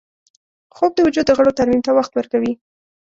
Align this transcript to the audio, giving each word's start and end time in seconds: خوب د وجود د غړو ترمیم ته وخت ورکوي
خوب 0.75 0.91
د 0.95 0.99
وجود 1.07 1.25
د 1.27 1.31
غړو 1.37 1.57
ترمیم 1.59 1.81
ته 1.85 1.91
وخت 1.97 2.11
ورکوي 2.15 2.53